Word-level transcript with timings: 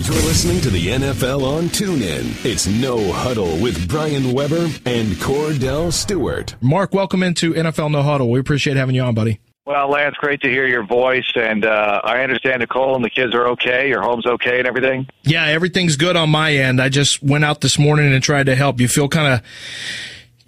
You're 0.00 0.14
listening 0.14 0.60
to 0.60 0.70
the 0.70 0.86
NFL 0.86 1.42
on 1.42 1.64
TuneIn. 1.64 2.44
It's 2.44 2.68
No 2.68 3.12
Huddle 3.12 3.58
with 3.60 3.88
Brian 3.88 4.32
Weber 4.32 4.68
and 4.86 5.08
Kordell 5.14 5.92
Stewart. 5.92 6.54
Mark, 6.60 6.94
welcome 6.94 7.24
into 7.24 7.52
NFL 7.52 7.90
No 7.90 8.02
Huddle. 8.02 8.30
We 8.30 8.38
appreciate 8.38 8.76
having 8.76 8.94
you 8.94 9.02
on, 9.02 9.14
buddy. 9.14 9.40
Well, 9.66 9.90
Lance, 9.90 10.14
great 10.18 10.40
to 10.42 10.48
hear 10.48 10.66
your 10.68 10.86
voice, 10.86 11.30
and 11.34 11.64
uh, 11.66 12.00
I 12.04 12.22
understand 12.22 12.60
Nicole 12.60 12.94
and 12.94 13.04
the 13.04 13.10
kids 13.10 13.34
are 13.34 13.48
okay. 13.48 13.88
Your 13.88 14.00
home's 14.00 14.24
okay 14.24 14.60
and 14.60 14.68
everything. 14.68 15.08
Yeah, 15.24 15.44
everything's 15.46 15.96
good 15.96 16.14
on 16.14 16.30
my 16.30 16.54
end. 16.54 16.80
I 16.80 16.88
just 16.90 17.20
went 17.20 17.44
out 17.44 17.60
this 17.60 17.76
morning 17.76 18.12
and 18.14 18.22
tried 18.22 18.46
to 18.46 18.54
help. 18.54 18.80
You 18.80 18.86
feel 18.86 19.08
kind 19.08 19.34
of 19.34 19.42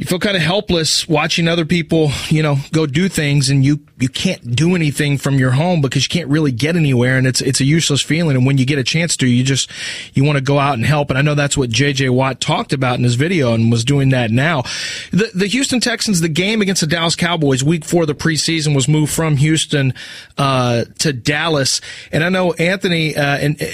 you 0.00 0.06
feel 0.06 0.18
kind 0.18 0.34
of 0.34 0.42
helpless 0.42 1.06
watching 1.06 1.46
other 1.46 1.66
people, 1.66 2.10
you 2.28 2.42
know, 2.42 2.56
go 2.72 2.86
do 2.86 3.06
things 3.06 3.50
and 3.50 3.62
you, 3.62 3.80
you 3.98 4.08
can't 4.08 4.56
do 4.56 4.74
anything 4.74 5.18
from 5.18 5.38
your 5.38 5.50
home 5.50 5.82
because 5.82 6.04
you 6.04 6.08
can't 6.08 6.30
really 6.30 6.52
get 6.52 6.74
anywhere 6.74 7.18
and 7.18 7.26
it's, 7.26 7.42
it's 7.42 7.60
a 7.60 7.66
useless 7.66 8.00
feeling. 8.00 8.34
And 8.34 8.46
when 8.46 8.56
you 8.56 8.64
get 8.64 8.78
a 8.78 8.82
chance 8.82 9.14
to, 9.18 9.26
you 9.26 9.44
just, 9.44 9.70
you 10.14 10.24
want 10.24 10.38
to 10.38 10.42
go 10.42 10.58
out 10.58 10.72
and 10.72 10.86
help. 10.86 11.10
And 11.10 11.18
I 11.18 11.22
know 11.22 11.34
that's 11.34 11.54
what 11.54 11.68
JJ 11.68 12.08
Watt 12.14 12.40
talked 12.40 12.72
about 12.72 12.96
in 12.96 13.04
his 13.04 13.16
video 13.16 13.52
and 13.52 13.70
was 13.70 13.84
doing 13.84 14.08
that 14.08 14.30
now. 14.30 14.62
The, 15.10 15.30
the 15.34 15.46
Houston 15.48 15.80
Texans, 15.80 16.22
the 16.22 16.30
game 16.30 16.62
against 16.62 16.80
the 16.80 16.86
Dallas 16.86 17.14
Cowboys 17.14 17.62
week 17.62 17.84
four 17.84 18.04
of 18.04 18.08
the 18.08 18.14
preseason 18.14 18.74
was 18.74 18.88
moved 18.88 19.12
from 19.12 19.36
Houston, 19.36 19.92
uh, 20.38 20.86
to 21.00 21.12
Dallas. 21.12 21.82
And 22.10 22.24
I 22.24 22.30
know 22.30 22.54
Anthony, 22.54 23.14
uh, 23.14 23.36
and 23.36 23.60
uh, 23.60 23.66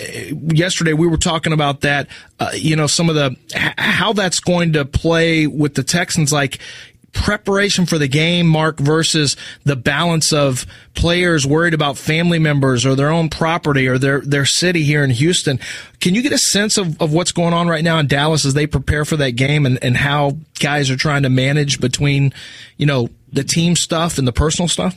yesterday 0.52 0.92
we 0.92 1.06
were 1.06 1.18
talking 1.18 1.52
about 1.52 1.82
that, 1.82 2.08
uh, 2.38 2.50
you 2.54 2.76
know, 2.76 2.86
some 2.86 3.08
of 3.08 3.14
the, 3.14 3.36
how 3.54 4.12
that's 4.12 4.40
going 4.40 4.74
to 4.74 4.84
play 4.84 5.46
with 5.46 5.74
the 5.74 5.82
Texans 5.82 6.32
like 6.32 6.58
preparation 7.12 7.86
for 7.86 7.96
the 7.96 8.08
game, 8.08 8.46
Mark, 8.46 8.78
versus 8.78 9.36
the 9.64 9.74
balance 9.74 10.32
of 10.32 10.66
players 10.94 11.46
worried 11.46 11.72
about 11.72 11.96
family 11.96 12.38
members 12.38 12.84
or 12.84 12.94
their 12.94 13.10
own 13.10 13.30
property 13.30 13.88
or 13.88 13.96
their, 13.96 14.20
their 14.20 14.44
city 14.44 14.84
here 14.84 15.02
in 15.02 15.10
Houston. 15.10 15.58
Can 16.00 16.14
you 16.14 16.20
get 16.20 16.32
a 16.32 16.38
sense 16.38 16.76
of, 16.76 17.00
of 17.00 17.12
what's 17.14 17.32
going 17.32 17.54
on 17.54 17.68
right 17.68 17.82
now 17.82 17.98
in 17.98 18.06
Dallas 18.06 18.44
as 18.44 18.52
they 18.52 18.66
prepare 18.66 19.06
for 19.06 19.16
that 19.16 19.32
game 19.32 19.64
and, 19.64 19.82
and 19.82 19.96
how 19.96 20.36
guys 20.60 20.90
are 20.90 20.96
trying 20.96 21.22
to 21.22 21.30
manage 21.30 21.80
between, 21.80 22.34
you 22.76 22.84
know, 22.84 23.08
the 23.32 23.44
team 23.44 23.76
stuff 23.76 24.18
and 24.18 24.28
the 24.28 24.32
personal 24.32 24.68
stuff? 24.68 24.94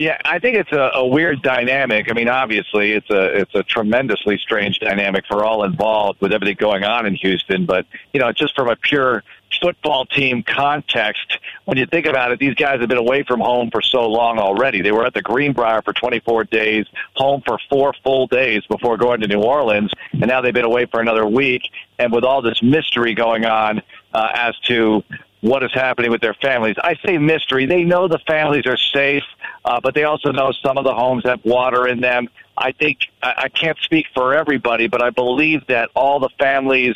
Yeah, 0.00 0.16
I 0.24 0.38
think 0.38 0.56
it's 0.56 0.72
a, 0.72 0.92
a 0.94 1.06
weird 1.06 1.42
dynamic. 1.42 2.10
I 2.10 2.14
mean, 2.14 2.30
obviously, 2.30 2.92
it's 2.92 3.10
a 3.10 3.40
it's 3.40 3.54
a 3.54 3.62
tremendously 3.62 4.38
strange 4.38 4.78
dynamic 4.78 5.26
for 5.26 5.44
all 5.44 5.62
involved 5.62 6.22
with 6.22 6.32
everything 6.32 6.56
going 6.58 6.84
on 6.84 7.04
in 7.04 7.14
Houston. 7.16 7.66
But 7.66 7.84
you 8.14 8.18
know, 8.18 8.32
just 8.32 8.54
from 8.56 8.70
a 8.70 8.76
pure 8.76 9.22
football 9.60 10.06
team 10.06 10.42
context, 10.42 11.36
when 11.66 11.76
you 11.76 11.84
think 11.84 12.06
about 12.06 12.32
it, 12.32 12.38
these 12.38 12.54
guys 12.54 12.80
have 12.80 12.88
been 12.88 12.96
away 12.96 13.24
from 13.24 13.40
home 13.40 13.68
for 13.70 13.82
so 13.82 14.08
long 14.08 14.38
already. 14.38 14.80
They 14.80 14.90
were 14.90 15.04
at 15.04 15.12
the 15.12 15.20
Greenbrier 15.20 15.82
for 15.82 15.92
24 15.92 16.44
days, 16.44 16.86
home 17.14 17.42
for 17.44 17.58
four 17.68 17.92
full 18.02 18.26
days 18.26 18.62
before 18.70 18.96
going 18.96 19.20
to 19.20 19.28
New 19.28 19.42
Orleans, 19.42 19.92
and 20.12 20.28
now 20.28 20.40
they've 20.40 20.54
been 20.54 20.64
away 20.64 20.86
for 20.86 21.00
another 21.00 21.26
week. 21.26 21.60
And 21.98 22.10
with 22.10 22.24
all 22.24 22.40
this 22.40 22.62
mystery 22.62 23.12
going 23.12 23.44
on 23.44 23.82
uh, 24.14 24.28
as 24.32 24.58
to 24.60 25.04
what 25.40 25.62
is 25.62 25.72
happening 25.72 26.10
with 26.10 26.20
their 26.20 26.34
families. 26.34 26.76
I 26.82 26.96
say 27.04 27.18
mystery. 27.18 27.66
They 27.66 27.84
know 27.84 28.08
the 28.08 28.18
families 28.26 28.66
are 28.66 28.76
safe, 28.76 29.24
uh, 29.64 29.80
but 29.80 29.94
they 29.94 30.04
also 30.04 30.32
know 30.32 30.52
some 30.64 30.78
of 30.78 30.84
the 30.84 30.94
homes 30.94 31.24
have 31.24 31.44
water 31.44 31.86
in 31.86 32.00
them. 32.00 32.28
I 32.56 32.72
think 32.72 32.98
I 33.22 33.48
can't 33.48 33.78
speak 33.78 34.06
for 34.14 34.34
everybody, 34.34 34.86
but 34.86 35.02
I 35.02 35.08
believe 35.08 35.66
that 35.68 35.88
all 35.94 36.20
the 36.20 36.28
families 36.38 36.94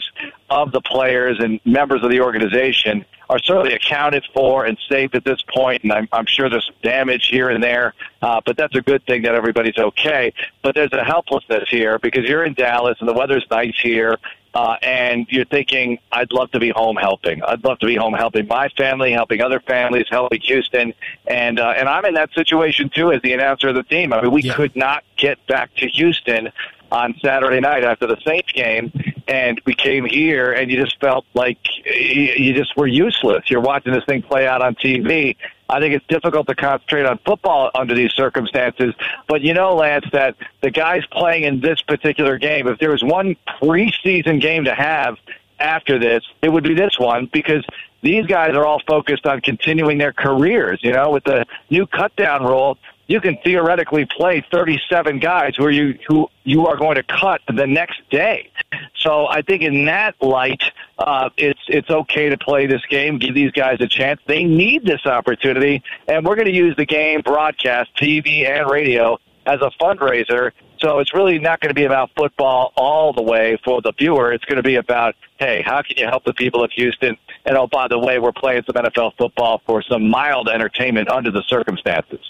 of 0.51 0.73
the 0.73 0.83
players 0.83 1.39
and 1.41 1.59
members 1.65 2.03
of 2.03 2.11
the 2.11 2.21
organization 2.21 3.07
are 3.31 3.39
certainly 3.39 3.73
accounted 3.73 4.25
for 4.35 4.67
and 4.67 4.79
safe 4.91 5.15
at 5.15 5.25
this 5.25 5.41
point. 5.55 5.83
And 5.83 5.93
I'm, 5.93 6.09
I'm 6.13 6.27
sure 6.27 6.51
there's 6.51 6.71
damage 6.83 7.29
here 7.31 7.49
and 7.49 7.63
there, 7.63 7.95
uh, 8.21 8.41
but 8.45 8.57
that's 8.59 8.75
a 8.75 8.83
good 8.83 9.05
thing 9.07 9.23
that 9.23 9.35
everybody's 9.35 9.79
okay. 9.79 10.33
But 10.63 10.75
there's 10.75 10.93
a 10.93 11.05
helplessness 11.05 11.69
here 11.71 11.99
because 11.99 12.25
you're 12.25 12.45
in 12.45 12.55
Dallas 12.55 12.99
and 13.01 13.09
the 13.09 13.15
weather's 13.15 13.47
nice 13.51 13.79
here. 13.83 14.19
Uh, 14.55 14.77
and 14.83 15.27
you're 15.31 15.45
thinking, 15.45 15.99
I'd 16.13 16.33
love 16.33 16.51
to 16.53 16.61
be 16.61 16.71
home 16.71 16.97
helping. 16.97 17.43
I'd 17.43 17.65
love 17.65 17.81
to 17.81 17.87
be 17.87 17.97
home 17.97 18.15
helping 18.15 18.47
my 18.47 18.69
family, 18.69 19.11
helping 19.11 19.41
other 19.41 19.59
families, 19.59 20.07
helping 20.09 20.41
Houston, 20.43 20.95
and 21.27 21.59
uh, 21.59 21.75
and 21.77 21.89
I'm 21.89 22.05
in 22.05 22.15
that 22.15 22.33
situation 22.35 22.89
too 22.95 23.11
as 23.11 23.21
the 23.23 23.33
announcer 23.33 23.69
of 23.69 23.75
the 23.75 23.83
team. 23.83 24.13
I 24.13 24.23
mean, 24.23 24.31
we 24.31 24.43
yeah. 24.43 24.55
could 24.55 24.77
not 24.77 25.03
get 25.17 25.45
back 25.49 25.75
to 25.77 25.89
Houston 25.89 26.51
on 26.93 27.17
Saturday 27.21 27.59
night 27.59 27.83
after 27.83 28.07
the 28.07 28.17
Saints 28.25 28.53
game, 28.53 28.93
and 29.27 29.61
we 29.67 29.75
came 29.75 30.05
here, 30.05 30.53
and 30.53 30.71
you 30.71 30.81
just 30.81 31.01
felt 31.01 31.27
like 31.35 31.59
you 31.85 32.55
just 32.55 32.77
were 32.77 32.87
useless. 32.87 33.51
You're 33.51 33.61
watching 33.61 33.93
this 33.93 34.05
thing 34.05 34.23
play 34.23 34.47
out 34.47 34.63
on 34.63 34.77
TV. 34.77 35.37
I 35.69 35.81
think 35.81 35.95
it's 35.95 36.07
difficult 36.07 36.47
to 36.49 36.55
concentrate 36.55 37.07
on 37.07 37.19
football 37.25 37.71
under 37.75 37.95
these 37.95 38.13
circumstances. 38.13 38.95
But 39.27 39.43
you 39.43 39.55
know, 39.55 39.75
Lance, 39.75 40.07
that 40.13 40.37
the 40.63 40.71
guys 40.71 41.05
playing 41.11 41.45
in 41.45 41.61
this 41.61 41.81
particular 41.83 42.39
game, 42.39 42.69
if 42.69 42.79
there 42.79 42.91
was 42.91 43.03
one 43.03 43.37
preseason 43.61 44.41
game 44.41 44.65
to 44.65 44.75
have 44.75 45.17
after 45.59 45.99
this, 45.99 46.23
it 46.43 46.51
would 46.51 46.65
be 46.65 46.75
this 46.75 46.99
one 46.99 47.29
because 47.33 47.65
these 48.03 48.27
guys 48.27 48.55
are 48.55 48.67
all 48.67 48.83
focused 48.87 49.27
on 49.27 49.41
continuing 49.41 49.99
their 49.99 50.13
careers. 50.13 50.81
You 50.83 50.93
know, 50.93 51.11
with 51.11 51.25
the 51.25 51.47
new 51.71 51.87
cutdown 51.87 52.41
rule, 52.41 52.77
you 53.07 53.21
can 53.21 53.39
theoretically 53.39 54.07
play 54.07 54.45
37 54.51 55.19
guys 55.19 55.55
who 55.57 55.69
you 55.69 55.99
who 56.07 56.29
you 56.45 56.67
are 56.67 56.77
going 56.77 56.97
to 56.97 57.03
cut 57.03 57.41
the 57.49 57.67
next 57.67 58.01
day. 58.11 58.51
So 58.97 59.27
I 59.27 59.43
think 59.43 59.63
in 59.63 59.87
that 59.87 60.15
light, 60.21 60.63
uh, 60.99 61.31
it's 61.37 61.61
it's 61.67 61.91
okay 61.91 62.29
to 62.29 62.39
play 62.39 62.67
this 62.67 62.83
game, 62.89 63.19
give 63.19 63.35
these 63.35 63.51
guys 63.51 63.79
a 63.81 63.89
chance. 63.89 64.21
They 64.27 64.45
need 64.45 64.85
this 64.85 65.05
opportunity, 65.07 65.83
and 66.07 66.25
we're 66.25 66.37
going 66.37 66.47
to 66.47 66.55
use 66.55 66.77
the 66.77 66.87
game 66.87 67.21
broadcast, 67.23 67.91
TV 67.97 68.49
and 68.49 68.71
radio 68.71 69.19
as 69.47 69.61
a 69.61 69.71
fundraiser. 69.83 70.53
So 70.79 70.99
it's 70.99 71.15
really 71.15 71.39
not 71.39 71.61
going 71.61 71.71
to 71.71 71.75
be 71.75 71.85
about 71.85 72.11
football 72.17 72.73
all 72.77 73.13
the 73.13 73.23
way 73.23 73.59
for 73.65 73.81
the 73.81 73.93
viewer. 73.93 74.33
It's 74.33 74.45
going 74.45 74.57
to 74.57 74.63
be 74.63 74.77
about, 74.77 75.15
hey, 75.39 75.63
how 75.65 75.83
can 75.83 75.97
you 75.97 76.07
help 76.07 76.25
the 76.25 76.35
people 76.35 76.63
of 76.63 76.71
Houston? 76.73 77.17
And 77.47 77.57
oh, 77.57 77.67
by 77.67 77.89
the 77.89 77.99
way, 77.99 78.19
we're 78.19 78.33
playing 78.33 78.65
some 78.67 78.75
NFL 78.75 79.17
football 79.17 79.63
for 79.67 79.83
some 79.83 80.09
mild 80.09 80.49
entertainment 80.49 81.09
under 81.09 81.31
the 81.31 81.43
circumstances. 81.49 82.21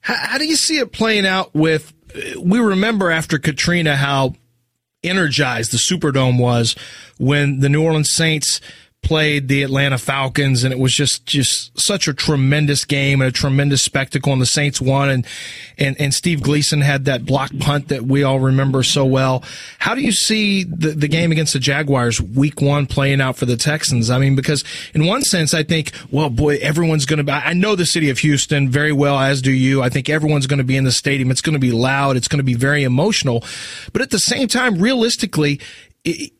How, 0.00 0.14
how 0.14 0.38
do 0.38 0.46
you 0.46 0.56
see 0.56 0.78
it 0.78 0.92
playing 0.92 1.26
out 1.26 1.54
with? 1.54 1.92
We 2.40 2.58
remember 2.60 3.10
after 3.10 3.38
Katrina 3.38 3.96
how 3.96 4.34
energized 5.04 5.72
the 5.72 5.78
Superdome 5.78 6.38
was 6.38 6.74
when 7.18 7.60
the 7.60 7.68
New 7.68 7.82
Orleans 7.82 8.10
Saints 8.10 8.60
played 9.04 9.48
the 9.48 9.62
Atlanta 9.62 9.98
Falcons, 9.98 10.64
and 10.64 10.72
it 10.72 10.78
was 10.78 10.92
just 10.92 11.26
just 11.26 11.78
such 11.78 12.08
a 12.08 12.14
tremendous 12.14 12.84
game 12.84 13.20
and 13.20 13.28
a 13.28 13.32
tremendous 13.32 13.82
spectacle. 13.82 14.32
And 14.32 14.42
the 14.42 14.46
Saints 14.46 14.80
won, 14.80 15.08
and 15.10 15.26
and 15.78 16.00
and 16.00 16.12
Steve 16.12 16.42
Gleason 16.42 16.80
had 16.80 17.04
that 17.04 17.24
block 17.24 17.52
punt 17.60 17.88
that 17.88 18.02
we 18.04 18.22
all 18.24 18.40
remember 18.40 18.82
so 18.82 19.04
well. 19.04 19.44
How 19.78 19.94
do 19.94 20.00
you 20.00 20.10
see 20.10 20.64
the 20.64 20.88
the 20.88 21.08
game 21.08 21.30
against 21.30 21.52
the 21.52 21.58
Jaguars, 21.58 22.20
Week 22.20 22.60
One, 22.60 22.86
playing 22.86 23.20
out 23.20 23.36
for 23.36 23.46
the 23.46 23.56
Texans? 23.56 24.10
I 24.10 24.18
mean, 24.18 24.34
because 24.34 24.64
in 24.94 25.06
one 25.06 25.22
sense, 25.22 25.54
I 25.54 25.62
think, 25.62 25.92
well, 26.10 26.30
boy, 26.30 26.56
everyone's 26.56 27.06
going 27.06 27.18
to 27.18 27.24
be. 27.24 27.32
I 27.32 27.52
know 27.52 27.76
the 27.76 27.86
city 27.86 28.10
of 28.10 28.18
Houston 28.18 28.68
very 28.68 28.92
well, 28.92 29.18
as 29.18 29.42
do 29.42 29.52
you. 29.52 29.82
I 29.82 29.90
think 29.90 30.08
everyone's 30.08 30.46
going 30.46 30.58
to 30.58 30.64
be 30.64 30.76
in 30.76 30.84
the 30.84 30.92
stadium. 30.92 31.30
It's 31.30 31.42
going 31.42 31.54
to 31.54 31.60
be 31.60 31.72
loud. 31.72 32.16
It's 32.16 32.28
going 32.28 32.38
to 32.38 32.44
be 32.44 32.54
very 32.54 32.82
emotional, 32.82 33.44
but 33.92 34.02
at 34.02 34.10
the 34.10 34.18
same 34.18 34.48
time, 34.48 34.78
realistically. 34.80 35.60
It, 36.04 36.32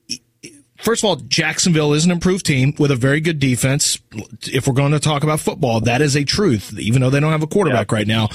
First 0.84 1.02
of 1.02 1.08
all, 1.08 1.16
Jacksonville 1.16 1.94
is 1.94 2.04
an 2.04 2.10
improved 2.10 2.44
team 2.44 2.74
with 2.78 2.90
a 2.90 2.96
very 2.96 3.18
good 3.18 3.38
defense. 3.38 3.98
If 4.42 4.66
we're 4.66 4.74
going 4.74 4.92
to 4.92 5.00
talk 5.00 5.22
about 5.22 5.40
football, 5.40 5.80
that 5.80 6.02
is 6.02 6.14
a 6.14 6.24
truth, 6.24 6.78
even 6.78 7.00
though 7.00 7.08
they 7.08 7.20
don't 7.20 7.32
have 7.32 7.42
a 7.42 7.46
quarterback 7.46 7.90
yeah. 7.90 7.96
right 7.96 8.06
now. 8.06 8.28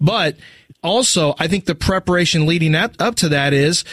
But 0.00 0.36
also, 0.84 1.34
I 1.40 1.48
think 1.48 1.64
the 1.64 1.74
preparation 1.74 2.46
leading 2.46 2.76
up, 2.76 2.94
up 3.00 3.16
to 3.16 3.28
that 3.30 3.52
is 3.52 3.84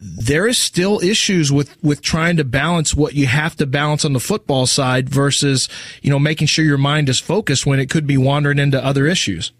there 0.00 0.48
is 0.48 0.60
still 0.60 0.98
issues 0.98 1.52
with, 1.52 1.80
with 1.80 2.02
trying 2.02 2.38
to 2.38 2.44
balance 2.44 2.92
what 2.92 3.14
you 3.14 3.28
have 3.28 3.54
to 3.58 3.66
balance 3.66 4.04
on 4.04 4.14
the 4.14 4.20
football 4.20 4.66
side 4.66 5.08
versus, 5.08 5.68
you 6.02 6.10
know, 6.10 6.18
making 6.18 6.48
sure 6.48 6.64
your 6.64 6.76
mind 6.76 7.08
is 7.08 7.20
focused 7.20 7.66
when 7.66 7.78
it 7.78 7.88
could 7.88 8.04
be 8.04 8.16
wandering 8.16 8.58
into 8.58 8.84
other 8.84 9.06
issues. 9.06 9.52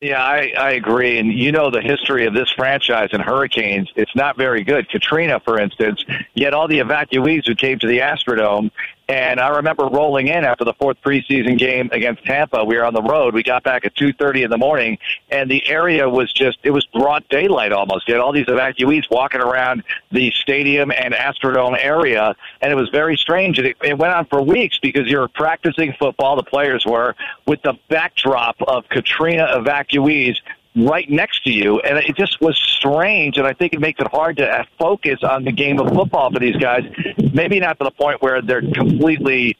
Yeah, 0.00 0.22
I, 0.22 0.52
I 0.56 0.70
agree. 0.72 1.18
And 1.18 1.32
you 1.32 1.50
know 1.50 1.70
the 1.70 1.80
history 1.80 2.26
of 2.26 2.34
this 2.34 2.50
franchise 2.52 3.08
and 3.12 3.20
hurricanes. 3.20 3.90
It's 3.96 4.14
not 4.14 4.36
very 4.36 4.62
good. 4.62 4.88
Katrina, 4.88 5.40
for 5.40 5.58
instance, 5.58 6.04
yet 6.34 6.54
all 6.54 6.68
the 6.68 6.78
evacuees 6.78 7.46
who 7.46 7.56
came 7.56 7.80
to 7.80 7.86
the 7.88 7.98
Astrodome 7.98 8.70
and 9.08 9.40
I 9.40 9.48
remember 9.56 9.86
rolling 9.86 10.28
in 10.28 10.44
after 10.44 10.64
the 10.64 10.74
fourth 10.74 11.00
preseason 11.00 11.58
game 11.58 11.88
against 11.92 12.24
Tampa. 12.24 12.62
We 12.64 12.76
were 12.76 12.84
on 12.84 12.92
the 12.92 13.02
road. 13.02 13.32
We 13.32 13.42
got 13.42 13.62
back 13.62 13.86
at 13.86 13.94
2:30 13.94 14.44
in 14.44 14.50
the 14.50 14.58
morning, 14.58 14.98
and 15.30 15.50
the 15.50 15.66
area 15.66 16.08
was 16.08 16.32
just—it 16.32 16.70
was 16.70 16.84
broad 16.86 17.26
daylight 17.30 17.72
almost. 17.72 18.06
You 18.06 18.14
had 18.14 18.20
all 18.20 18.32
these 18.32 18.46
evacuees 18.46 19.10
walking 19.10 19.40
around 19.40 19.82
the 20.12 20.30
stadium 20.32 20.90
and 20.90 21.14
Astrodome 21.14 21.78
area, 21.82 22.36
and 22.60 22.70
it 22.70 22.76
was 22.76 22.90
very 22.90 23.16
strange. 23.16 23.58
It, 23.58 23.76
it 23.82 23.96
went 23.96 24.12
on 24.12 24.26
for 24.26 24.42
weeks 24.42 24.78
because 24.78 25.08
you're 25.08 25.28
practicing 25.28 25.94
football. 25.98 26.36
The 26.36 26.42
players 26.42 26.84
were 26.84 27.14
with 27.46 27.62
the 27.62 27.74
backdrop 27.88 28.56
of 28.60 28.88
Katrina 28.90 29.54
evacuees 29.56 30.36
right 30.86 31.08
next 31.10 31.44
to 31.44 31.50
you, 31.50 31.80
and 31.80 31.98
it 31.98 32.16
just 32.16 32.40
was 32.40 32.56
strange. 32.56 33.36
And 33.38 33.46
I 33.46 33.52
think 33.52 33.72
it 33.72 33.80
makes 33.80 34.00
it 34.00 34.08
hard 34.08 34.36
to 34.38 34.66
focus 34.78 35.20
on 35.22 35.44
the 35.44 35.52
game 35.52 35.80
of 35.80 35.92
football 35.92 36.30
for 36.30 36.38
these 36.38 36.56
guys. 36.56 36.84
Maybe 37.32 37.60
not 37.60 37.78
to 37.78 37.84
the 37.84 37.90
point 37.90 38.22
where 38.22 38.42
they're 38.42 38.62
completely 38.62 39.56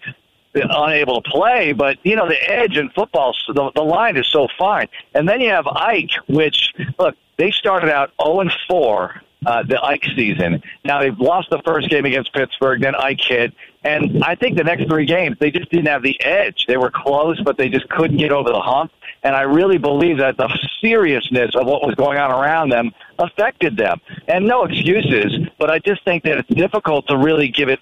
unable 0.55 1.21
to 1.23 1.31
play, 1.31 1.73
but 1.73 1.99
you 2.05 2.17
know 2.17 2.29
the 2.29 2.51
edge 2.51 2.77
in 2.77 2.91
football, 2.91 3.35
the, 3.49 3.71
the 3.75 3.83
line 3.83 4.17
is 4.17 4.27
so 4.27 4.49
fine. 4.59 4.89
And 5.15 5.29
then 5.29 5.41
you 5.41 5.51
have 5.51 5.67
Ike, 5.67 6.11
which 6.29 6.73
look, 6.99 7.17
they 7.37 7.51
started 7.51 7.91
out 7.91 8.13
0 8.23 8.41
and 8.41 8.53
4 8.69 9.23
uh, 9.47 9.63
the 9.63 9.83
Ike 9.83 10.05
season. 10.17 10.63
Now 10.85 11.01
they've 11.01 11.19
lost 11.19 11.51
the 11.51 11.61
first 11.65 11.89
game 11.91 12.05
against 12.05 12.33
Pittsburgh, 12.33 12.81
then 12.81 12.95
Ike 12.95 13.21
hit, 13.21 13.55
and 13.85 14.25
I 14.25 14.35
think 14.35 14.57
the 14.57 14.65
next 14.65 14.89
three 14.89 15.07
games 15.07 15.37
they 15.39 15.51
just 15.51 15.71
didn't 15.71 15.87
have 15.87 16.03
the 16.03 16.21
edge. 16.23 16.65
They 16.67 16.77
were 16.77 16.91
close, 16.91 17.41
but 17.41 17.57
they 17.57 17.69
just 17.69 17.89
couldn't 17.89 18.19
get 18.19 18.33
over 18.33 18.51
the 18.51 18.61
hump. 18.61 18.93
And 19.23 19.35
I 19.35 19.43
really 19.43 19.79
believe 19.79 20.19
that 20.19 20.37
the 20.37 20.49
seriousness 20.81 21.51
of 21.55 21.67
what 21.67 21.83
was 21.83 21.95
going 21.95 22.19
on 22.19 22.31
around 22.31 22.71
them 22.71 22.93
affected 23.19 23.77
them. 23.77 24.01
And 24.27 24.47
no 24.47 24.65
excuses, 24.65 25.49
but 25.59 25.71
I 25.71 25.79
just 25.79 26.05
think 26.05 26.25
that 26.25 26.39
it's 26.39 26.49
difficult 26.49 27.07
to 27.09 27.17
really 27.17 27.49
give 27.49 27.69
it 27.69 27.81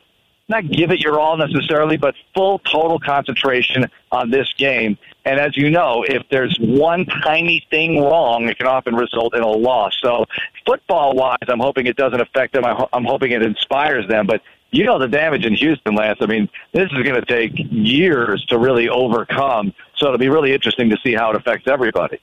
not 0.48 0.70
give 0.70 0.92
it 0.92 1.00
your 1.00 1.18
all 1.18 1.36
necessarily, 1.36 1.96
but 1.96 2.14
full 2.34 2.60
total 2.60 3.00
concentration 3.00 3.86
on 4.12 4.30
this 4.30 4.52
game. 4.56 4.96
And 5.24 5.40
as 5.40 5.56
you 5.56 5.70
know, 5.70 6.04
if 6.08 6.22
there's 6.30 6.56
one 6.60 7.04
tiny 7.04 7.66
thing 7.68 8.00
wrong, 8.00 8.48
it 8.48 8.56
can 8.56 8.68
often 8.68 8.94
result 8.94 9.34
in 9.34 9.42
a 9.42 9.48
loss. 9.48 9.96
So 10.00 10.26
football 10.64 11.14
wise, 11.14 11.38
I'm 11.48 11.58
hoping 11.58 11.86
it 11.86 11.96
doesn't 11.96 12.20
affect 12.20 12.52
them. 12.52 12.64
I'm 12.64 13.04
hoping 13.04 13.32
it 13.32 13.42
inspires 13.42 14.06
them. 14.06 14.26
But 14.26 14.40
you 14.70 14.84
know 14.84 14.98
the 14.98 15.08
damage 15.08 15.44
in 15.44 15.54
Houston, 15.54 15.94
Lance. 15.96 16.18
I 16.20 16.26
mean, 16.26 16.48
this 16.72 16.84
is 16.92 17.02
going 17.02 17.20
to 17.20 17.24
take 17.24 17.52
years 17.56 18.44
to 18.50 18.58
really 18.58 18.88
overcome. 18.88 19.74
So 19.96 20.06
it'll 20.06 20.18
be 20.18 20.28
really 20.28 20.52
interesting 20.52 20.90
to 20.90 20.96
see 21.02 21.14
how 21.14 21.30
it 21.30 21.36
affects 21.36 21.66
everybody. 21.66 22.20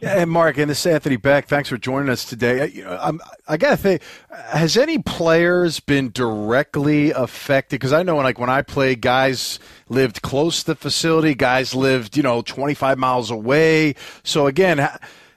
And 0.00 0.30
Mark, 0.30 0.58
and 0.58 0.70
this 0.70 0.86
is 0.86 0.92
Anthony 0.92 1.16
Becht. 1.16 1.46
Thanks 1.46 1.68
for 1.68 1.76
joining 1.76 2.08
us 2.08 2.24
today. 2.24 2.72
Know, 2.76 2.98
I'm, 3.00 3.20
I 3.48 3.56
got 3.56 3.70
to 3.70 3.76
think, 3.76 4.02
has 4.30 4.76
any 4.76 4.98
players 4.98 5.80
been 5.80 6.10
directly 6.10 7.10
affected? 7.10 7.80
Because 7.80 7.92
I 7.92 8.02
know, 8.04 8.16
like 8.16 8.38
when 8.38 8.48
I 8.48 8.62
played, 8.62 9.00
guys 9.00 9.58
lived 9.88 10.22
close 10.22 10.60
to 10.60 10.66
the 10.68 10.74
facility, 10.76 11.34
guys 11.34 11.74
lived, 11.74 12.16
you 12.16 12.22
know, 12.22 12.42
25 12.42 12.96
miles 12.96 13.30
away. 13.30 13.96
So 14.22 14.46
again, 14.46 14.88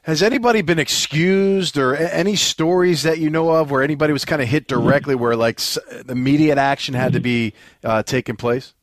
has 0.03 0.21
anybody 0.21 0.61
been 0.61 0.77
excused, 0.77 1.79
or 1.79 1.95
any 1.95 2.35
stories 2.35 3.01
that 3.01 3.17
you 3.17 3.31
know 3.31 3.49
of 3.49 3.71
where 3.71 3.81
anybody 3.81 4.13
was 4.13 4.23
kind 4.23 4.39
of 4.39 4.47
hit 4.47 4.67
directly, 4.67 5.15
where 5.15 5.35
like 5.35 5.59
immediate 6.07 6.59
action 6.59 6.93
had 6.93 7.13
to 7.13 7.19
be 7.19 7.53
uh, 7.83 8.03
taking 8.03 8.35
place? 8.35 8.74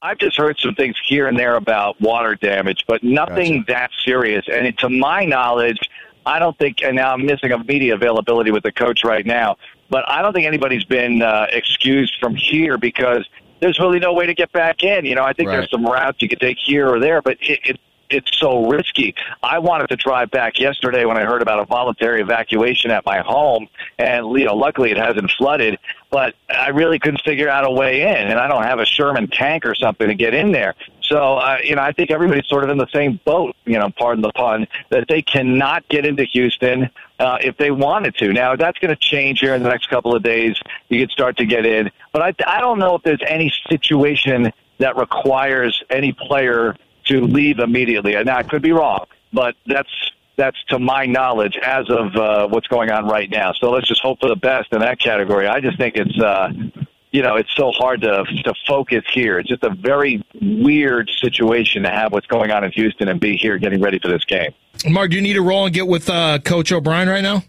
I've 0.00 0.18
just 0.18 0.36
heard 0.36 0.56
some 0.58 0.74
things 0.74 0.96
here 1.04 1.26
and 1.26 1.36
there 1.36 1.56
about 1.56 2.00
water 2.00 2.36
damage, 2.36 2.84
but 2.86 3.02
nothing 3.02 3.60
gotcha. 3.60 3.72
that 3.72 3.90
serious. 4.04 4.44
And 4.50 4.76
to 4.78 4.88
my 4.88 5.24
knowledge, 5.24 5.78
I 6.24 6.38
don't 6.38 6.56
think, 6.56 6.82
and 6.82 6.94
now 6.94 7.12
I'm 7.12 7.26
missing 7.26 7.50
a 7.50 7.58
media 7.64 7.94
availability 7.94 8.52
with 8.52 8.62
the 8.62 8.70
coach 8.70 9.02
right 9.02 9.26
now, 9.26 9.56
but 9.90 10.08
I 10.08 10.22
don't 10.22 10.32
think 10.32 10.46
anybody's 10.46 10.84
been 10.84 11.22
uh, 11.22 11.46
excused 11.50 12.14
from 12.20 12.36
here 12.36 12.78
because 12.78 13.28
there's 13.60 13.80
really 13.80 13.98
no 13.98 14.12
way 14.12 14.26
to 14.26 14.34
get 14.34 14.52
back 14.52 14.84
in. 14.84 15.04
You 15.04 15.16
know, 15.16 15.24
I 15.24 15.32
think 15.32 15.48
right. 15.48 15.56
there's 15.56 15.70
some 15.70 15.84
routes 15.84 16.22
you 16.22 16.28
could 16.28 16.40
take 16.40 16.58
here 16.58 16.88
or 16.88 17.00
there, 17.00 17.20
but 17.20 17.38
it, 17.40 17.58
it 17.64 17.80
it's 18.10 18.38
so 18.38 18.68
risky. 18.68 19.14
I 19.42 19.58
wanted 19.58 19.88
to 19.88 19.96
drive 19.96 20.30
back 20.30 20.58
yesterday 20.58 21.04
when 21.04 21.18
I 21.18 21.24
heard 21.24 21.42
about 21.42 21.60
a 21.60 21.66
voluntary 21.66 22.22
evacuation 22.22 22.90
at 22.90 23.04
my 23.04 23.18
home, 23.20 23.68
and 23.98 24.26
you 24.38 24.46
know, 24.46 24.54
luckily 24.54 24.90
it 24.90 24.96
hasn't 24.96 25.30
flooded. 25.32 25.78
But 26.10 26.34
I 26.48 26.70
really 26.70 26.98
couldn't 26.98 27.20
figure 27.22 27.48
out 27.50 27.66
a 27.66 27.70
way 27.70 28.02
in, 28.02 28.28
and 28.28 28.38
I 28.38 28.48
don't 28.48 28.62
have 28.62 28.78
a 28.78 28.86
Sherman 28.86 29.28
tank 29.28 29.66
or 29.66 29.74
something 29.74 30.08
to 30.08 30.14
get 30.14 30.32
in 30.32 30.52
there. 30.52 30.74
So, 31.02 31.36
uh, 31.36 31.58
you 31.62 31.74
know, 31.74 31.82
I 31.82 31.92
think 31.92 32.10
everybody's 32.10 32.46
sort 32.46 32.64
of 32.64 32.70
in 32.70 32.78
the 32.78 32.86
same 32.92 33.18
boat, 33.24 33.56
you 33.64 33.78
know, 33.78 33.90
pardon 33.90 34.22
the 34.22 34.32
pun, 34.32 34.68
that 34.90 35.06
they 35.08 35.22
cannot 35.22 35.88
get 35.88 36.04
into 36.04 36.24
Houston 36.24 36.90
uh, 37.18 37.38
if 37.40 37.56
they 37.56 37.70
wanted 37.70 38.14
to. 38.16 38.32
Now, 38.32 38.56
that's 38.56 38.78
going 38.78 38.94
to 38.94 39.00
change 39.00 39.40
here 39.40 39.54
in 39.54 39.62
the 39.62 39.68
next 39.68 39.88
couple 39.88 40.14
of 40.14 40.22
days. 40.22 40.56
You 40.88 41.00
could 41.00 41.10
start 41.10 41.38
to 41.38 41.46
get 41.46 41.64
in. 41.64 41.90
But 42.12 42.22
I, 42.22 42.56
I 42.56 42.60
don't 42.60 42.78
know 42.78 42.94
if 42.94 43.02
there's 43.02 43.22
any 43.26 43.52
situation 43.70 44.52
that 44.78 44.96
requires 44.96 45.82
any 45.90 46.12
player 46.12 46.76
to 47.06 47.20
leave 47.22 47.58
immediately. 47.58 48.22
Now, 48.22 48.36
I 48.36 48.42
could 48.42 48.62
be 48.62 48.72
wrong, 48.72 49.06
but 49.32 49.56
that's 49.66 50.12
that's 50.38 50.62
to 50.68 50.78
my 50.78 51.04
knowledge 51.04 51.58
as 51.62 51.90
of 51.90 52.16
uh, 52.16 52.48
what's 52.48 52.68
going 52.68 52.90
on 52.90 53.06
right 53.06 53.28
now. 53.28 53.52
So 53.52 53.70
let's 53.70 53.88
just 53.88 54.00
hope 54.00 54.20
for 54.20 54.28
the 54.28 54.36
best 54.36 54.72
in 54.72 54.80
that 54.80 54.98
category. 54.98 55.46
I 55.46 55.60
just 55.60 55.76
think 55.76 55.96
it's 55.96 56.18
uh, 56.18 56.50
you 57.10 57.22
know 57.22 57.36
it's 57.36 57.54
so 57.54 57.70
hard 57.72 58.00
to 58.02 58.24
to 58.44 58.54
focus 58.66 59.04
here. 59.12 59.38
It's 59.40 59.48
just 59.48 59.64
a 59.64 59.74
very 59.74 60.24
weird 60.40 61.10
situation 61.20 61.82
to 61.82 61.90
have 61.90 62.12
what's 62.12 62.28
going 62.28 62.50
on 62.50 62.64
in 62.64 62.72
Houston 62.72 63.08
and 63.08 63.20
be 63.20 63.36
here 63.36 63.58
getting 63.58 63.82
ready 63.82 63.98
for 63.98 64.08
this 64.08 64.24
game. 64.24 64.54
Mark, 64.88 65.10
do 65.10 65.16
you 65.16 65.22
need 65.22 65.34
to 65.34 65.42
roll 65.42 65.66
and 65.66 65.74
get 65.74 65.88
with 65.88 66.08
uh, 66.08 66.38
Coach 66.38 66.70
O'Brien 66.70 67.08
right 67.08 67.22
now? 67.22 67.42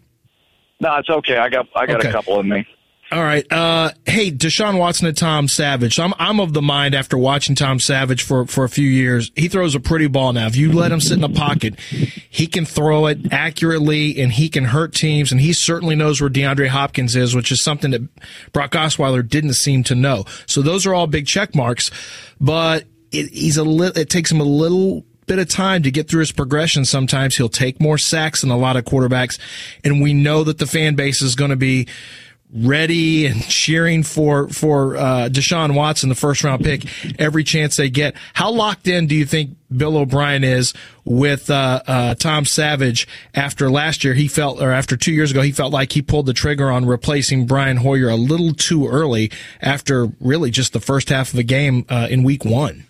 No, 0.82 0.96
it's 0.96 1.10
okay. 1.10 1.38
I 1.38 1.50
got 1.50 1.68
I 1.76 1.86
got 1.86 2.00
okay. 2.00 2.10
a 2.10 2.12
couple 2.12 2.40
in 2.40 2.50
me. 2.50 2.68
All 3.12 3.24
right. 3.24 3.52
Uh, 3.52 3.90
hey, 4.06 4.32
Deshaun 4.32 4.78
Watson 4.78 5.08
and 5.08 5.18
Tom 5.18 5.48
Savage. 5.48 6.00
I'm, 6.00 6.14
I'm 6.20 6.40
of 6.40 6.54
the 6.54 6.62
mind 6.62 6.94
after 6.94 7.18
watching 7.18 7.56
Tom 7.56 7.80
Savage 7.80 8.22
for, 8.22 8.46
for 8.46 8.64
a 8.64 8.70
few 8.70 8.88
years, 8.88 9.32
he 9.36 9.48
throws 9.48 9.74
a 9.74 9.80
pretty 9.80 10.06
ball 10.06 10.32
now. 10.32 10.46
If 10.46 10.56
you 10.56 10.72
let 10.72 10.92
him 10.92 11.02
sit 11.02 11.14
in 11.14 11.22
the 11.22 11.30
pocket, 11.30 11.80
he 11.80 12.46
can 12.46 12.66
throw 12.66 13.08
it 13.08 13.34
accurately 13.34 14.22
and 14.22 14.32
he 14.32 14.48
can 14.48 14.66
hurt 14.66 14.94
teams. 14.94 15.32
And 15.32 15.42
he 15.42 15.54
certainly 15.54 15.96
knows 15.96 16.22
where 16.22 16.30
DeAndre 16.30 16.68
Hopkins 16.68 17.16
is, 17.16 17.34
which 17.34 17.52
is 17.52 17.64
something 17.64 17.90
that 17.92 18.08
Brock 18.54 18.72
Osweiler 18.74 19.28
didn't 19.28 19.56
seem 19.56 19.84
to 19.86 19.96
know. 19.96 20.26
So 20.46 20.62
those 20.62 20.86
are 20.86 20.94
all 20.94 21.08
big 21.08 21.26
check 21.26 21.56
marks, 21.56 21.90
but 22.40 22.84
it, 23.12 23.30
he's 23.32 23.58
a 23.58 23.64
li- 23.64 23.92
it 23.96 24.12
takes 24.12 24.32
him 24.32 24.40
a 24.40 24.44
little 24.44 25.04
bit 25.26 25.40
of 25.40 25.50
time 25.50 25.82
to 25.82 25.90
get 25.90 26.08
through 26.10 26.20
his 26.20 26.32
progression. 26.32 26.86
Sometimes 26.86 27.38
he'll 27.38 27.50
take 27.50 27.82
more 27.82 27.98
sacks 27.98 28.42
than 28.42 28.52
a 28.52 28.58
lot 28.58 28.78
of 28.78 28.86
quarterbacks. 28.86 29.40
And 29.84 30.00
we 30.00 30.14
know 30.14 30.44
that 30.44 30.60
the 30.60 30.68
fan 30.68 30.94
base 30.94 31.24
is 31.24 31.34
going 31.34 31.52
to 31.52 31.56
be, 31.56 31.88
ready 32.54 33.28
and 33.28 33.42
cheering 33.44 34.04
for 34.04 34.50
for 34.50 34.98
uh, 34.98 35.30
Deshaun 35.32 35.76
Watson, 35.76 36.10
the 36.10 36.16
first 36.16 36.44
round 36.44 36.64
pick, 36.64 36.86
every 37.20 37.44
chance 37.44 37.78
they 37.78 37.90
get. 37.90 38.16
How 38.34 38.52
locked 38.52 38.88
in 38.88 39.08
do 39.08 39.16
you 39.16 39.26
think 39.26 39.56
Bill 39.76 39.98
O'Brien 39.98 40.44
is 40.44 40.74
with 41.06 41.50
uh, 41.50 41.82
uh, 41.86 42.16
Tom 42.16 42.46
Savage 42.46 43.08
after 43.36 43.70
last 43.70 44.04
year? 44.04 44.14
He 44.14 44.28
felt, 44.28 44.62
or 44.62 44.72
after 44.72 44.98
two 44.98 45.14
years 45.14 45.32
ago, 45.32 45.42
he 45.42 45.52
felt 45.52 45.72
like 45.72 45.92
he 45.92 46.02
pulled 46.02 46.26
the 46.26 46.34
trigger 46.34 46.72
on 46.72 46.86
replacing 46.86 47.46
Brian 47.46 47.78
Hoyer 47.78 48.10
a 48.10 48.16
little 48.16 48.54
too 48.54 48.88
early 48.88 49.32
after 49.62 50.08
really 50.20 50.50
just 50.50 50.74
the 50.74 50.80
first 50.80 51.10
half 51.10 51.30
of 51.30 51.36
the 51.36 51.44
game 51.44 51.86
uh, 51.90 52.08
in 52.10 52.24
Week 52.24 52.44
One. 52.44 52.86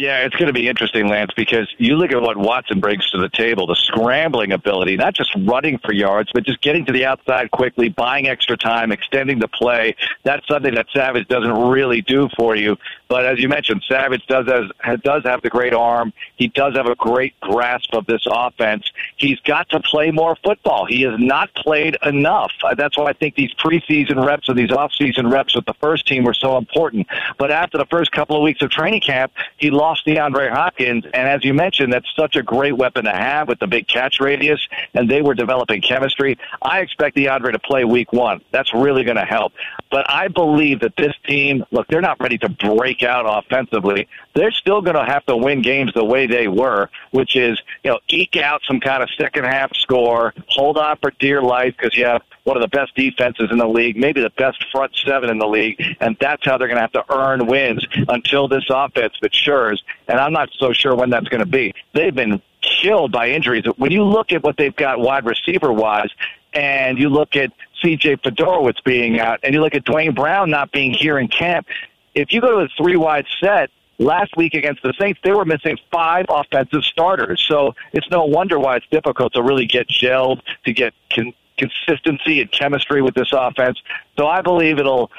Yeah, 0.00 0.24
it's 0.24 0.34
going 0.34 0.46
to 0.46 0.54
be 0.54 0.66
interesting, 0.66 1.08
Lance, 1.08 1.30
because 1.36 1.68
you 1.76 1.94
look 1.94 2.10
at 2.10 2.22
what 2.22 2.38
Watson 2.38 2.80
brings 2.80 3.10
to 3.10 3.18
the 3.18 3.28
table 3.28 3.66
the 3.66 3.74
scrambling 3.74 4.50
ability, 4.50 4.96
not 4.96 5.12
just 5.12 5.30
running 5.36 5.76
for 5.76 5.92
yards, 5.92 6.30
but 6.32 6.42
just 6.42 6.62
getting 6.62 6.86
to 6.86 6.92
the 6.92 7.04
outside 7.04 7.50
quickly, 7.50 7.90
buying 7.90 8.26
extra 8.26 8.56
time, 8.56 8.92
extending 8.92 9.40
the 9.40 9.48
play. 9.48 9.94
That's 10.24 10.48
something 10.48 10.74
that 10.74 10.86
Savage 10.94 11.28
doesn't 11.28 11.52
really 11.52 12.00
do 12.00 12.30
for 12.34 12.56
you. 12.56 12.78
But 13.10 13.26
as 13.26 13.40
you 13.40 13.48
mentioned, 13.48 13.82
Savage 13.88 14.24
does 14.28 14.46
has, 14.78 15.00
does 15.00 15.24
have 15.24 15.42
the 15.42 15.50
great 15.50 15.74
arm. 15.74 16.12
He 16.36 16.46
does 16.46 16.76
have 16.76 16.86
a 16.86 16.94
great 16.94 17.38
grasp 17.40 17.92
of 17.92 18.06
this 18.06 18.24
offense. 18.24 18.88
He's 19.16 19.40
got 19.40 19.68
to 19.70 19.80
play 19.80 20.12
more 20.12 20.36
football. 20.44 20.86
He 20.86 21.02
has 21.02 21.18
not 21.18 21.52
played 21.56 21.96
enough. 22.04 22.52
Uh, 22.62 22.76
that's 22.76 22.96
why 22.96 23.06
I 23.06 23.12
think 23.12 23.34
these 23.34 23.52
preseason 23.54 24.24
reps 24.24 24.48
or 24.48 24.54
these 24.54 24.70
offseason 24.70 25.30
reps 25.30 25.56
with 25.56 25.66
the 25.66 25.74
first 25.74 26.06
team 26.06 26.22
were 26.22 26.34
so 26.34 26.56
important. 26.56 27.08
But 27.36 27.50
after 27.50 27.78
the 27.78 27.86
first 27.86 28.12
couple 28.12 28.36
of 28.36 28.42
weeks 28.42 28.62
of 28.62 28.70
training 28.70 29.00
camp, 29.00 29.32
he 29.56 29.70
lost 29.70 30.06
DeAndre 30.06 30.48
Hopkins, 30.48 31.04
and 31.04 31.28
as 31.28 31.44
you 31.44 31.52
mentioned, 31.52 31.92
that's 31.92 32.08
such 32.14 32.36
a 32.36 32.44
great 32.44 32.76
weapon 32.76 33.06
to 33.06 33.12
have 33.12 33.48
with 33.48 33.58
the 33.58 33.66
big 33.66 33.88
catch 33.88 34.20
radius, 34.20 34.64
and 34.94 35.10
they 35.10 35.20
were 35.20 35.34
developing 35.34 35.82
chemistry. 35.82 36.38
I 36.62 36.78
expect 36.78 37.16
DeAndre 37.16 37.50
to 37.52 37.58
play 37.58 37.84
week 37.84 38.12
one. 38.12 38.40
That's 38.52 38.72
really 38.72 39.02
going 39.02 39.16
to 39.16 39.24
help. 39.24 39.52
But 39.90 40.08
I 40.08 40.28
believe 40.28 40.80
that 40.80 40.94
this 40.96 41.14
team, 41.26 41.64
look, 41.72 41.88
they're 41.88 42.00
not 42.00 42.20
ready 42.20 42.38
to 42.38 42.48
break 42.48 42.99
out 43.02 43.24
offensively, 43.26 44.08
they're 44.34 44.50
still 44.50 44.80
going 44.80 44.96
to 44.96 45.04
have 45.04 45.24
to 45.26 45.36
win 45.36 45.62
games 45.62 45.92
the 45.94 46.04
way 46.04 46.26
they 46.26 46.48
were, 46.48 46.88
which 47.10 47.36
is, 47.36 47.60
you 47.84 47.90
know, 47.90 47.98
eke 48.08 48.36
out 48.36 48.60
some 48.66 48.80
kind 48.80 49.02
of 49.02 49.08
second 49.18 49.44
half 49.44 49.74
score, 49.76 50.34
hold 50.48 50.78
on 50.78 50.96
for 50.98 51.12
dear 51.18 51.42
life 51.42 51.74
because 51.76 51.96
you 51.96 52.04
have 52.04 52.22
one 52.44 52.56
of 52.56 52.62
the 52.62 52.68
best 52.68 52.94
defenses 52.94 53.48
in 53.50 53.58
the 53.58 53.68
league, 53.68 53.96
maybe 53.96 54.20
the 54.20 54.30
best 54.30 54.64
front 54.72 54.94
seven 54.96 55.30
in 55.30 55.38
the 55.38 55.46
league, 55.46 55.80
and 56.00 56.16
that's 56.20 56.44
how 56.44 56.58
they're 56.58 56.68
going 56.68 56.76
to 56.76 56.82
have 56.82 56.92
to 56.92 57.04
earn 57.12 57.46
wins 57.46 57.86
until 58.08 58.48
this 58.48 58.64
offense 58.70 59.14
matures. 59.22 59.82
And 60.08 60.18
I'm 60.18 60.32
not 60.32 60.48
so 60.58 60.72
sure 60.72 60.94
when 60.94 61.10
that's 61.10 61.28
going 61.28 61.40
to 61.40 61.46
be. 61.46 61.74
They've 61.94 62.14
been 62.14 62.40
killed 62.60 63.12
by 63.12 63.30
injuries. 63.30 63.64
When 63.76 63.90
you 63.90 64.04
look 64.04 64.32
at 64.32 64.42
what 64.42 64.56
they've 64.56 64.74
got 64.74 65.00
wide 65.00 65.24
receiver 65.24 65.72
wise, 65.72 66.10
and 66.52 66.98
you 66.98 67.08
look 67.08 67.36
at 67.36 67.52
CJ 67.82 68.22
Fiedorowicz 68.22 68.82
being 68.84 69.20
out, 69.20 69.40
and 69.42 69.54
you 69.54 69.60
look 69.60 69.74
at 69.74 69.84
Duane 69.84 70.14
Brown 70.14 70.50
not 70.50 70.72
being 70.72 70.92
here 70.92 71.18
in 71.18 71.28
camp, 71.28 71.66
if 72.14 72.32
you 72.32 72.40
go 72.40 72.58
to 72.58 72.64
a 72.64 72.68
three 72.76 72.96
wide 72.96 73.26
set, 73.40 73.70
last 74.00 74.36
week 74.36 74.54
against 74.54 74.82
the 74.82 74.92
Saints, 74.98 75.20
they 75.22 75.32
were 75.32 75.44
missing 75.44 75.78
five 75.92 76.26
offensive 76.28 76.82
starters. 76.82 77.44
So 77.46 77.74
it's 77.92 78.08
no 78.10 78.24
wonder 78.24 78.58
why 78.58 78.76
it's 78.76 78.86
difficult 78.90 79.34
to 79.34 79.42
really 79.42 79.66
get 79.66 79.88
gelled, 79.88 80.40
to 80.64 80.72
get 80.72 80.94
con- 81.12 81.34
consistency 81.58 82.40
and 82.40 82.50
chemistry 82.50 83.02
with 83.02 83.14
this 83.14 83.30
offense. 83.32 83.78
So 84.18 84.26
I 84.26 84.40
believe 84.40 84.78
it'll 84.78 85.10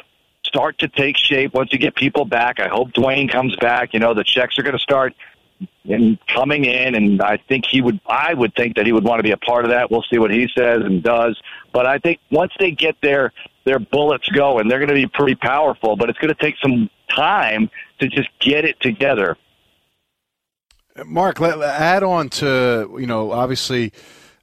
start 0.44 0.80
to 0.80 0.88
take 0.88 1.16
shape 1.16 1.54
once 1.54 1.72
you 1.72 1.80
get 1.80 1.96
people 1.96 2.26
back. 2.26 2.60
I 2.60 2.68
hope 2.68 2.92
Duane 2.94 3.28
comes 3.28 3.56
back. 3.58 3.94
You 3.94 4.00
know, 4.00 4.14
the 4.14 4.24
checks 4.24 4.58
are 4.58 4.64
going 4.64 4.76
to 4.76 4.80
start 4.80 5.14
and 5.86 6.18
coming 6.28 6.66
in 6.66 6.96
and 6.96 7.22
I 7.22 7.38
think 7.38 7.66
he 7.66 7.82
would 7.82 8.00
I 8.06 8.34
would 8.34 8.54
think 8.56 8.76
that 8.76 8.86
he 8.86 8.92
would 8.92 9.04
want 9.04 9.20
to 9.20 9.24
be 9.24 9.32
a 9.32 9.38
part 9.38 9.66
of 9.66 9.72
that. 9.72 9.90
We'll 9.92 10.06
see 10.12 10.20
what 10.20 10.32
he 10.32 10.48
says 10.56 10.82
and 10.84 11.04
does. 11.04 11.40
But 11.74 11.86
I 11.86 11.98
think 11.98 12.20
once 12.30 12.52
they 12.60 12.72
get 12.72 12.96
their 13.02 13.34
their 13.66 13.80
bullets 13.80 14.28
going, 14.30 14.68
they're 14.68 14.80
going 14.80 14.90
to 14.90 14.96
be 14.96 15.08
pretty 15.08 15.36
powerful, 15.36 15.96
but 15.96 16.10
it's 16.10 16.20
going 16.20 16.34
to 16.34 16.42
take 16.42 16.56
some 16.62 16.90
time 17.10 17.70
to 18.00 18.08
just 18.08 18.30
get 18.40 18.66
it 18.66 18.80
together. 18.80 19.38
Mark, 21.06 21.40
add 21.42 22.04
on 22.04 22.30
to, 22.30 22.96
you 23.00 23.08
know, 23.08 23.32
obviously 23.32 23.94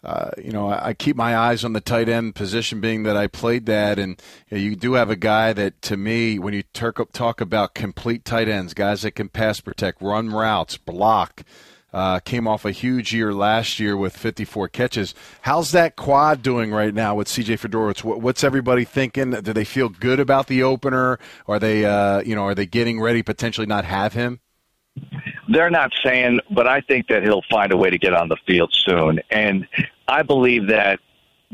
uh, 0.04 0.30
you 0.42 0.52
know, 0.52 0.68
I, 0.68 0.88
I, 0.88 0.94
keep 0.94 1.16
my 1.16 1.36
eyes 1.36 1.64
on 1.64 1.72
the 1.72 1.80
tight 1.80 2.08
end 2.08 2.36
position, 2.36 2.80
being 2.80 3.02
that 3.02 3.16
I 3.16 3.26
played 3.26 3.66
that, 3.66 3.98
and 3.98 4.20
you, 4.48 4.56
know, 4.56 4.62
you 4.62 4.76
do 4.76 4.92
have 4.92 5.10
a 5.10 5.16
guy 5.16 5.52
that, 5.52 5.82
to 5.82 5.96
me, 5.96 6.38
when 6.38 6.54
you 6.54 6.62
talk, 6.62 7.40
about 7.40 7.74
complete 7.74 8.24
tight 8.24 8.48
ends, 8.48 8.74
guys 8.74 9.02
that 9.02 9.12
can 9.12 9.28
pass 9.28 9.60
protect, 9.60 10.00
run 10.00 10.30
routes, 10.30 10.76
block. 10.76 11.42
Uh, 11.90 12.20
came 12.20 12.46
off 12.46 12.66
a 12.66 12.70
huge 12.70 13.14
year 13.14 13.32
last 13.32 13.80
year 13.80 13.96
with 13.96 14.14
54 14.14 14.68
catches. 14.68 15.14
How's 15.40 15.72
that 15.72 15.96
quad 15.96 16.42
doing 16.42 16.70
right 16.70 16.92
now 16.92 17.14
with 17.14 17.28
CJ 17.28 17.58
Fiedorowicz? 17.58 18.04
What's 18.04 18.44
everybody 18.44 18.84
thinking? 18.84 19.30
Do 19.30 19.54
they 19.54 19.64
feel 19.64 19.88
good 19.88 20.20
about 20.20 20.48
the 20.48 20.62
opener? 20.62 21.18
Are 21.46 21.58
they, 21.58 21.86
uh, 21.86 22.20
you 22.20 22.34
know, 22.34 22.44
are 22.44 22.54
they 22.54 22.66
getting 22.66 23.00
ready 23.00 23.22
potentially 23.22 23.66
not 23.66 23.86
have 23.86 24.12
him? 24.12 24.40
They're 25.48 25.70
not 25.70 25.92
saying, 26.04 26.40
but 26.50 26.66
I 26.66 26.82
think 26.82 27.08
that 27.08 27.22
he'll 27.22 27.44
find 27.50 27.72
a 27.72 27.76
way 27.76 27.90
to 27.90 27.98
get 27.98 28.12
on 28.12 28.28
the 28.28 28.36
field 28.46 28.72
soon. 28.72 29.20
And 29.30 29.66
I 30.06 30.22
believe 30.22 30.68
that 30.68 31.00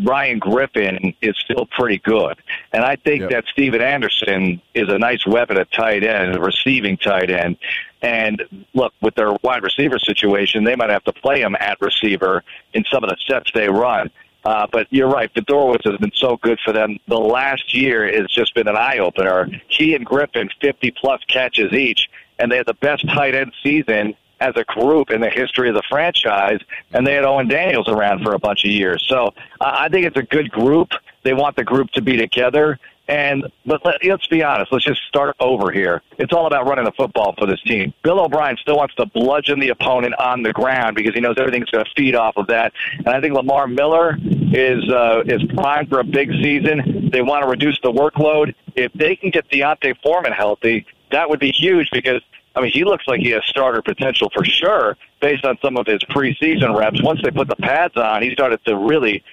Ryan 0.02 0.40
Griffin 0.40 1.14
is 1.22 1.36
still 1.38 1.66
pretty 1.66 1.98
good. 1.98 2.36
And 2.72 2.84
I 2.84 2.96
think 2.96 3.22
yep. 3.22 3.30
that 3.30 3.44
Stephen 3.52 3.80
Anderson 3.80 4.60
is 4.74 4.88
a 4.88 4.98
nice 4.98 5.24
weapon 5.26 5.56
at 5.56 5.70
tight 5.70 6.02
end, 6.02 6.34
a 6.34 6.40
receiving 6.40 6.96
tight 6.96 7.30
end. 7.30 7.56
And 8.02 8.42
look, 8.74 8.92
with 9.00 9.14
their 9.14 9.32
wide 9.42 9.62
receiver 9.62 9.98
situation, 9.98 10.64
they 10.64 10.74
might 10.74 10.90
have 10.90 11.04
to 11.04 11.12
play 11.12 11.40
him 11.40 11.56
at 11.58 11.80
receiver 11.80 12.42
in 12.72 12.84
some 12.92 13.04
of 13.04 13.10
the 13.10 13.16
sets 13.26 13.50
they 13.54 13.68
run. 13.68 14.10
Uh, 14.44 14.66
but 14.70 14.86
you're 14.90 15.08
right, 15.08 15.32
Fiedorowicz 15.32 15.90
has 15.90 15.98
been 15.98 16.12
so 16.14 16.36
good 16.42 16.58
for 16.62 16.72
them. 16.72 16.98
The 17.08 17.18
last 17.18 17.74
year 17.74 18.04
has 18.04 18.30
just 18.30 18.54
been 18.54 18.68
an 18.68 18.76
eye 18.76 18.98
opener. 18.98 19.48
He 19.68 19.94
and 19.94 20.04
Griffin, 20.04 20.50
50 20.60 20.90
plus 21.00 21.22
catches 21.28 21.72
each 21.72 22.10
and 22.38 22.50
they 22.50 22.56
had 22.56 22.66
the 22.66 22.74
best 22.74 23.06
tight 23.08 23.34
end 23.34 23.52
season 23.62 24.14
as 24.40 24.54
a 24.56 24.64
group 24.64 25.10
in 25.10 25.20
the 25.20 25.30
history 25.30 25.68
of 25.68 25.74
the 25.74 25.82
franchise, 25.88 26.60
and 26.92 27.06
they 27.06 27.14
had 27.14 27.24
Owen 27.24 27.48
Daniels 27.48 27.88
around 27.88 28.22
for 28.22 28.34
a 28.34 28.38
bunch 28.38 28.64
of 28.64 28.70
years. 28.70 29.04
So 29.08 29.32
uh, 29.60 29.76
I 29.78 29.88
think 29.88 30.06
it's 30.06 30.16
a 30.16 30.22
good 30.22 30.50
group. 30.50 30.90
They 31.22 31.32
want 31.32 31.56
the 31.56 31.64
group 31.64 31.90
to 31.92 32.02
be 32.02 32.16
together. 32.16 32.78
And 33.06 33.44
but 33.66 33.84
let, 33.84 34.02
let's 34.02 34.26
be 34.28 34.42
honest. 34.42 34.72
Let's 34.72 34.84
just 34.84 35.02
start 35.08 35.36
over 35.38 35.70
here. 35.70 36.00
It's 36.18 36.32
all 36.32 36.46
about 36.46 36.66
running 36.66 36.86
the 36.86 36.92
football 36.92 37.34
for 37.36 37.46
this 37.46 37.60
team. 37.62 37.92
Bill 38.02 38.18
O'Brien 38.20 38.56
still 38.56 38.78
wants 38.78 38.94
to 38.94 39.04
bludgeon 39.06 39.60
the 39.60 39.68
opponent 39.68 40.14
on 40.18 40.42
the 40.42 40.52
ground 40.54 40.96
because 40.96 41.12
he 41.14 41.20
knows 41.20 41.36
everything's 41.38 41.68
going 41.68 41.84
to 41.84 41.90
feed 41.94 42.14
off 42.14 42.36
of 42.38 42.46
that. 42.46 42.72
And 42.98 43.08
I 43.08 43.20
think 43.20 43.34
Lamar 43.34 43.66
Miller 43.66 44.16
is 44.22 44.88
uh, 44.90 45.22
is 45.26 45.42
primed 45.54 45.90
for 45.90 46.00
a 46.00 46.04
big 46.04 46.30
season. 46.42 47.10
They 47.12 47.20
want 47.20 47.42
to 47.42 47.48
reduce 47.48 47.78
the 47.82 47.92
workload. 47.92 48.54
If 48.74 48.92
they 48.94 49.16
can 49.16 49.30
get 49.30 49.48
D'Onta 49.50 49.94
Foreman 50.02 50.32
healthy, 50.32 50.86
that 51.14 51.30
would 51.30 51.40
be 51.40 51.52
huge 51.52 51.88
because 51.92 52.21
I 52.56 52.61
mean, 52.61 52.71
he 52.73 52.85
looks 52.85 53.04
like 53.06 53.21
he 53.21 53.30
has 53.30 53.42
starter 53.47 53.83
potential 53.83 54.30
for 54.35 54.44
sure 54.44 54.97
based 55.21 55.44
on 55.44 55.59
some 55.62 55.76
of 55.76 55.87
his 55.87 56.00
preseason 56.04 56.76
reps. 56.76 57.02
Once 57.02 57.21
they 57.23 57.30
put 57.30 57.49
the 57.49 57.56
pads 57.56 57.97
on, 57.97 58.23
he 58.23 58.33
started 58.33 58.61
to 58.66 58.76
really 58.76 59.25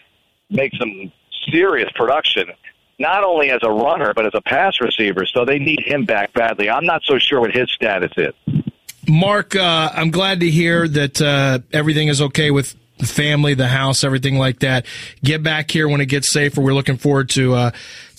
make 0.50 0.74
some 0.80 1.12
serious 1.52 1.90
production, 1.94 2.48
not 2.98 3.24
only 3.24 3.52
as 3.52 3.60
a 3.64 3.70
runner, 3.70 4.14
but 4.16 4.26
as 4.26 4.32
a 4.34 4.42
pass 4.42 4.80
receiver. 4.82 5.26
So 5.26 5.46
they 5.46 5.60
need 5.60 5.82
him 5.82 6.06
back 6.06 6.34
badly. 6.34 6.70
I'm 6.70 6.86
not 6.86 7.04
so 7.04 7.20
sure 7.20 7.40
what 7.40 7.52
his 7.52 7.70
status 7.72 8.12
is. 8.18 8.64
Mark, 9.08 9.56
uh, 9.56 9.92
I'm 9.94 10.10
glad 10.10 10.40
to 10.40 10.50
hear 10.50 10.88
that 10.88 11.22
uh, 11.22 11.60
everything 11.74 12.08
is 12.08 12.22
okay 12.22 12.50
with 12.50 12.76
the 12.98 13.08
family, 13.08 13.54
the 13.56 13.68
house, 13.68 14.04
everything 14.04 14.38
like 14.38 14.60
that. 14.60 14.86
Get 15.24 15.44
back 15.44 15.70
here 15.70 15.88
when 15.88 16.02
it 16.02 16.06
gets 16.06 16.32
safer. 16.32 16.62
We're 16.62 16.74
looking 16.74 16.98
forward 16.98 17.30
to 17.32 17.54
uh, 17.54 17.72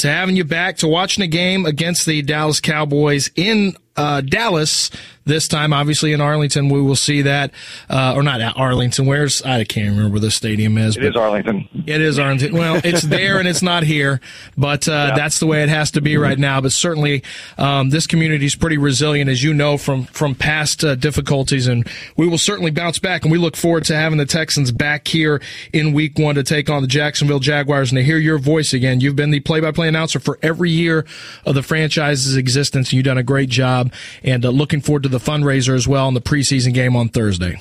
to 0.02 0.08
having 0.08 0.36
you 0.36 0.44
back 0.44 0.76
to 0.78 0.88
watching 0.88 1.24
a 1.24 1.28
game 1.28 1.64
against 1.66 2.06
the 2.06 2.22
Dallas 2.22 2.60
Cowboys 2.60 3.30
in 3.34 3.74
uh, 3.96 4.20
Dallas 4.20 4.90
this 5.24 5.46
time. 5.46 5.72
Obviously, 5.72 6.12
in 6.12 6.20
Arlington, 6.20 6.68
we 6.68 6.80
will 6.80 6.96
see 6.96 7.22
that, 7.22 7.52
uh, 7.88 8.14
or 8.16 8.22
not 8.22 8.40
at 8.40 8.56
Arlington. 8.56 9.06
Where's 9.06 9.42
I 9.42 9.64
can't 9.64 9.90
remember 9.90 10.12
where 10.12 10.20
the 10.20 10.30
stadium 10.30 10.78
is. 10.78 10.96
It 10.96 11.04
is 11.04 11.16
Arlington. 11.16 11.68
It 11.86 12.00
is 12.00 12.18
Arlington. 12.18 12.54
Well, 12.54 12.80
it's 12.82 13.02
there 13.02 13.38
and 13.38 13.46
it's 13.46 13.62
not 13.62 13.82
here, 13.82 14.20
but 14.56 14.88
uh, 14.88 14.92
yeah. 14.92 15.16
that's 15.16 15.38
the 15.38 15.46
way 15.46 15.62
it 15.62 15.68
has 15.68 15.92
to 15.92 16.00
be 16.00 16.16
right 16.16 16.38
now. 16.38 16.60
But 16.60 16.72
certainly, 16.72 17.22
um, 17.58 17.90
this 17.90 18.06
community 18.06 18.46
is 18.46 18.56
pretty 18.56 18.78
resilient, 18.78 19.30
as 19.30 19.42
you 19.42 19.54
know 19.54 19.76
from 19.76 20.04
from 20.06 20.34
past 20.34 20.82
uh, 20.84 20.94
difficulties, 20.96 21.66
and 21.66 21.86
we 22.16 22.26
will 22.26 22.38
certainly 22.38 22.70
bounce 22.70 22.98
back. 22.98 23.22
And 23.22 23.30
we 23.30 23.38
look 23.38 23.56
forward 23.56 23.84
to 23.84 23.94
having 23.94 24.18
the 24.18 24.26
Texans 24.26 24.72
back 24.72 25.06
here 25.06 25.40
in 25.72 25.92
Week 25.92 26.18
One 26.18 26.34
to 26.34 26.42
take 26.42 26.68
on 26.68 26.82
the 26.82 26.88
Jacksonville 26.88 27.40
Jaguars 27.40 27.92
and 27.92 27.98
to 27.98 28.02
hear 28.02 28.18
your 28.18 28.38
voice 28.38 28.72
again. 28.72 29.00
You've 29.00 29.16
been 29.16 29.30
the 29.30 29.40
play-by-play 29.40 29.90
announcer 29.92 30.18
for 30.18 30.38
every 30.42 30.70
year 30.70 31.04
of 31.44 31.54
the 31.54 31.62
franchise's 31.62 32.36
existence, 32.36 32.92
you've 32.92 33.04
done 33.04 33.18
a 33.18 33.22
great 33.22 33.48
job. 33.48 33.92
And 34.22 34.44
uh, 34.44 34.50
looking 34.50 34.80
forward 34.80 35.02
to 35.04 35.08
the 35.08 35.18
fundraiser 35.18 35.74
as 35.74 35.86
well 35.86 36.08
in 36.08 36.14
the 36.14 36.20
preseason 36.20 36.72
game 36.72 36.96
on 36.96 37.08
Thursday. 37.08 37.60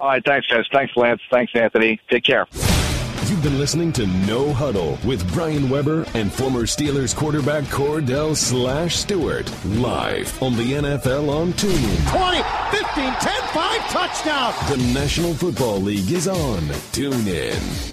All 0.00 0.08
right, 0.08 0.22
thanks, 0.24 0.46
guys. 0.48 0.64
Thanks, 0.72 0.96
Lance. 0.96 1.20
Thanks, 1.30 1.52
Anthony. 1.54 2.00
Take 2.10 2.24
care. 2.24 2.46
You've 3.32 3.42
been 3.42 3.58
listening 3.58 3.92
to 3.92 4.06
No 4.26 4.52
Huddle 4.52 4.98
with 5.04 5.32
Brian 5.32 5.70
Weber 5.70 6.04
and 6.14 6.30
former 6.30 6.62
Steelers 6.62 7.16
quarterback 7.16 7.64
Kordell 7.64 8.36
Slash 8.36 8.96
Stewart 8.96 9.50
live 9.64 10.42
on 10.42 10.56
the 10.56 10.72
NFL 10.72 11.28
on 11.30 11.52
TuneIn. 11.52 12.10
20, 12.10 12.42
15, 12.76 13.14
10, 13.14 13.42
5, 13.54 13.80
touchdown. 13.88 14.52
The 14.68 14.92
National 14.92 15.34
Football 15.34 15.80
League 15.80 16.10
is 16.10 16.26
on 16.26 16.60
TuneIn. 16.92 17.91